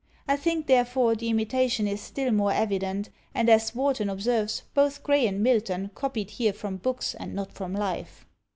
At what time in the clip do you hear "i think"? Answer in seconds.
0.27-0.65